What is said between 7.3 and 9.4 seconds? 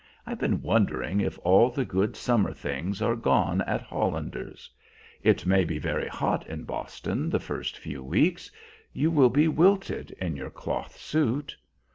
first few weeks. You will